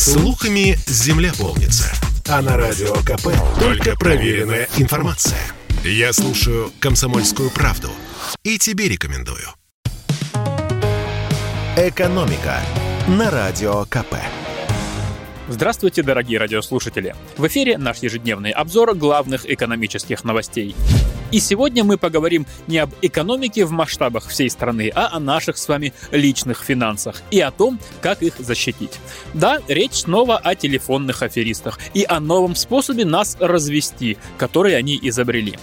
[0.00, 1.92] Слухами земля полнится.
[2.26, 3.28] А на радио КП
[3.60, 5.38] только проверенная информация.
[5.84, 7.90] Я слушаю «Комсомольскую правду»
[8.42, 9.46] и тебе рекомендую.
[11.76, 12.62] «Экономика»
[13.08, 14.14] на радио КП.
[15.48, 17.14] Здравствуйте, дорогие радиослушатели!
[17.36, 20.74] В эфире наш ежедневный обзор главных экономических новостей.
[21.30, 25.68] И сегодня мы поговорим не об экономике в масштабах всей страны, а о наших с
[25.68, 28.98] вами личных финансах и о том, как их защитить.
[29.32, 35.56] Да, речь снова о телефонных аферистах и о новом способе нас развести, который они изобрели.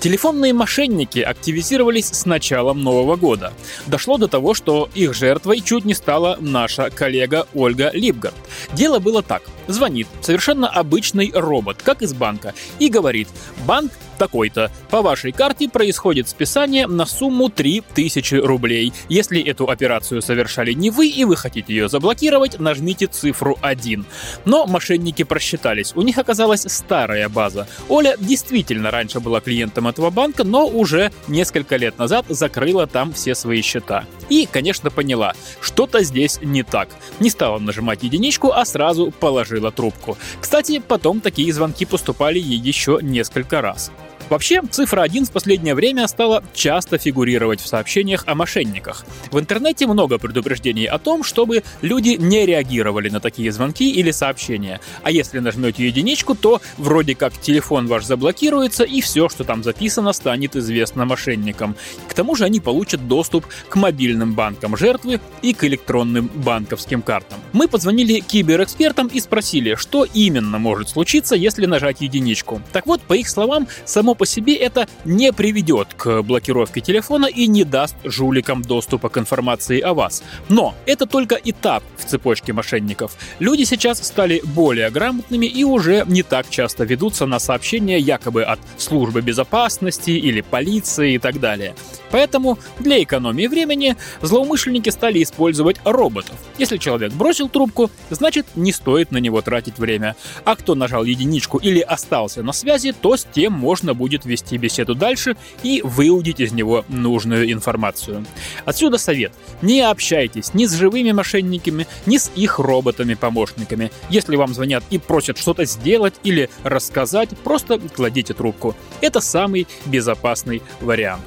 [0.00, 3.52] Телефонные мошенники активизировались с началом Нового года.
[3.86, 8.34] Дошло до того, что их жертвой чуть не стала наша коллега Ольга Липгард.
[8.74, 9.42] Дело было так.
[9.66, 13.28] Звонит совершенно обычный робот, как из банка, и говорит
[13.66, 14.70] «Банк такой-то.
[14.90, 18.92] По вашей карте происходит списание на сумму 3000 рублей.
[19.08, 24.04] Если эту операцию совершали не вы и вы хотите ее заблокировать, нажмите цифру 1.
[24.44, 25.92] Но мошенники просчитались.
[25.94, 27.66] У них оказалась старая база.
[27.88, 33.34] Оля действительно раньше была клиентом этого банка, но уже несколько лет назад закрыла там все
[33.34, 34.04] свои счета.
[34.28, 36.88] И, конечно, поняла, что-то здесь не так.
[37.20, 40.18] Не стала нажимать единичку, а сразу положила трубку.
[40.40, 43.90] Кстати, потом такие звонки поступали ей еще несколько раз.
[44.28, 49.06] Вообще, цифра 1 в последнее время стала часто фигурировать в сообщениях о мошенниках.
[49.30, 54.80] В интернете много предупреждений о том, чтобы люди не реагировали на такие звонки или сообщения.
[55.02, 60.12] А если нажмете единичку, то вроде как телефон ваш заблокируется и все, что там записано,
[60.12, 61.74] станет известно мошенникам.
[62.06, 67.38] К тому же они получат доступ к мобильным банкам жертвы и к электронным банковским картам.
[67.54, 72.60] Мы позвонили киберэкспертам и спросили, что именно может случиться, если нажать единичку.
[72.72, 77.46] Так вот, по их словам, само по себе это не приведет к блокировке телефона и
[77.46, 80.22] не даст жуликам доступа к информации о вас.
[80.48, 83.16] Но это только этап в цепочке мошенников.
[83.38, 88.58] Люди сейчас стали более грамотными и уже не так часто ведутся на сообщения якобы от
[88.76, 91.74] службы безопасности или полиции и так далее.
[92.10, 96.34] Поэтому для экономии времени злоумышленники стали использовать роботов.
[96.58, 100.16] Если человек бросил трубку, значит не стоит на него тратить время.
[100.44, 104.94] А кто нажал единичку или остался на связи, то с тем можно будет вести беседу
[104.94, 108.24] дальше и выудить из него нужную информацию.
[108.64, 109.32] Отсюда совет.
[109.62, 113.90] Не общайтесь ни с живыми мошенниками, ни с их роботами-помощниками.
[114.10, 118.74] Если вам звонят и просят что-то сделать или рассказать, просто кладите трубку.
[119.00, 121.24] Это самый безопасный вариант.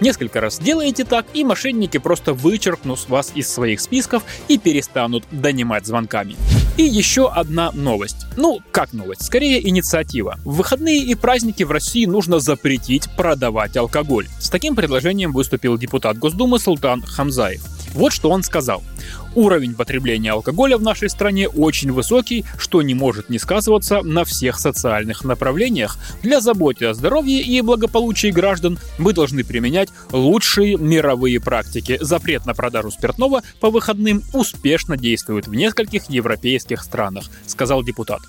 [0.00, 5.86] Несколько раз делаете так, и мошенники просто вычеркнут вас из своих списков и перестанут донимать
[5.86, 6.36] звонками.
[6.78, 8.26] И еще одна новость.
[8.38, 9.26] Ну, как новость?
[9.26, 10.38] Скорее инициатива.
[10.44, 14.26] В выходные и праздники в России нужно запретить продавать алкоголь.
[14.38, 17.62] С таким предложением выступил депутат Госдумы Султан Хамзаев.
[17.94, 18.82] Вот что он сказал.
[19.34, 24.58] Уровень потребления алкоголя в нашей стране очень высокий, что не может не сказываться на всех
[24.58, 25.98] социальных направлениях.
[26.22, 31.98] Для заботы о здоровье и благополучии граждан мы должны применять лучшие мировые практики.
[32.00, 38.20] Запрет на продажу спиртного по выходным успешно действует в нескольких европейских странах, сказал депутат.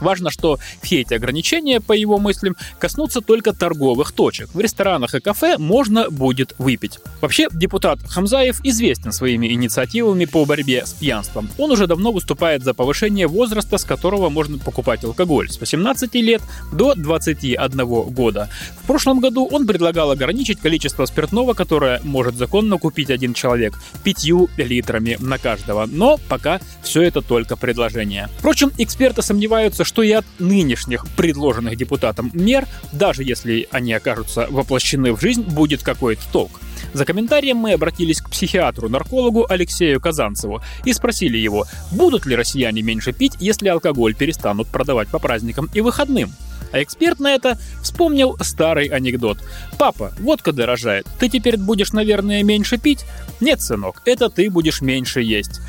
[0.00, 4.50] Важно, что все эти ограничения, по его мыслям, коснутся только торговых точек.
[4.54, 6.98] В ресторанах и кафе можно будет выпить.
[7.20, 11.50] Вообще, депутат Хамзаев известен своими инициативами по борьбе с пьянством.
[11.58, 16.42] Он уже давно выступает за повышение возраста, с которого можно покупать алкоголь, с 18 лет
[16.72, 18.48] до 21 года.
[18.82, 24.24] В прошлом году он предлагал ограничить количество спиртного, которое может законно купить один человек, 5
[24.58, 25.86] литрами на каждого.
[25.86, 28.28] Но пока все это только предложение.
[28.38, 35.14] Впрочем, эксперты сомневаются, что и от нынешних предложенных депутатам мер, даже если они окажутся воплощены
[35.14, 36.60] в жизнь, будет какой-то толк.
[36.92, 43.12] За комментарием мы обратились к психиатру-наркологу Алексею Казанцеву и спросили его, будут ли россияне меньше
[43.12, 46.32] пить, если алкоголь перестанут продавать по праздникам и выходным.
[46.70, 49.38] А эксперт на это вспомнил старый анекдот.
[49.78, 51.06] «Папа, водка дорожает.
[51.18, 53.06] Ты теперь будешь, наверное, меньше пить?»
[53.40, 55.60] «Нет, сынок, это ты будешь меньше есть».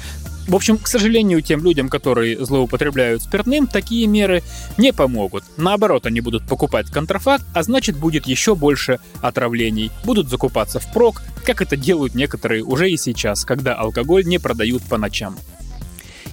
[0.49, 4.41] В общем, к сожалению, тем людям, которые злоупотребляют спиртным, такие меры
[4.79, 5.43] не помогут.
[5.57, 9.91] Наоборот, они будут покупать контрафакт, а значит будет еще больше отравлений.
[10.03, 14.97] Будут закупаться впрок, как это делают некоторые уже и сейчас, когда алкоголь не продают по
[14.97, 15.37] ночам.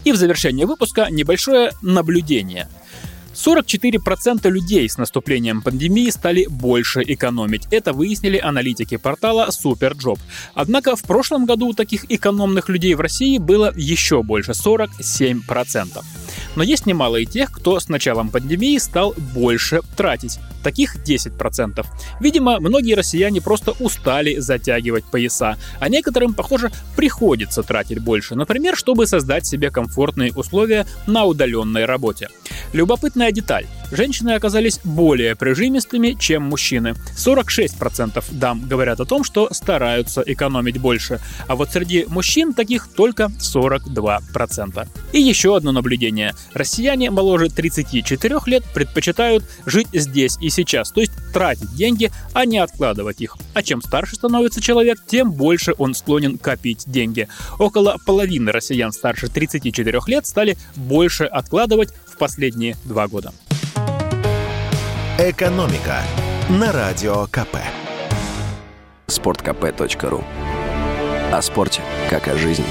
[0.05, 2.71] И в завершение выпуска небольшое наблюдение–
[3.37, 7.69] 44% людей с наступлением пандемии стали больше экономить.
[7.71, 10.19] Это выяснили аналитики портала Superjob.
[10.55, 16.03] Однако в прошлом году таких экономных людей в России было еще больше– 47%.
[16.57, 20.41] Но есть немало и тех, кто с началом пандемии стал больше тратить.
[20.65, 21.87] Таких 10%.
[22.19, 29.07] Видимо, многие россияне просто устали затягивать пояса, а некоторым, похоже, приходится тратить больше, например, чтобы
[29.07, 32.29] создать себе комфортные условия на удаленной работе.
[32.73, 33.67] Любопытная деталь.
[33.93, 36.95] Женщины оказались более прижимистыми, чем мужчины.
[37.17, 43.31] 46% дам говорят о том, что стараются экономить больше, а вот среди мужчин таких только
[43.39, 44.89] 42%.
[45.13, 46.35] И еще одно наблюдение.
[46.53, 52.59] Россияне моложе 34 лет предпочитают жить здесь и сейчас, то есть тратить деньги, а не
[52.59, 53.37] откладывать их.
[53.55, 57.29] А чем старше становится человек, тем больше он склонен копить деньги.
[57.59, 63.33] Около половины россиян старше 34 лет стали больше откладывать в последние два года.
[65.19, 66.03] Экономика
[66.51, 67.57] на радио КП.
[69.07, 70.23] Спорткп.ру
[71.33, 71.81] О спорте,
[72.11, 72.67] как о жизни.